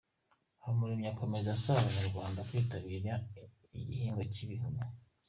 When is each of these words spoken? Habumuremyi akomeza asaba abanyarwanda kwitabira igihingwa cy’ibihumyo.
Habumuremyi 0.63 1.07
akomeza 1.13 1.49
asaba 1.55 1.77
abanyarwanda 1.81 2.45
kwitabira 2.49 3.13
igihingwa 3.79 4.23
cy’ibihumyo. 4.33 4.85